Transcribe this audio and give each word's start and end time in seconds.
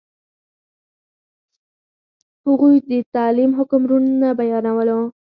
هغوی 2.45 2.75
د 2.89 2.91
تعلیم 3.15 3.51
حکم 3.59 3.81
روڼ 3.89 4.01
نه 4.21 4.29
بیانولو. 4.39 4.99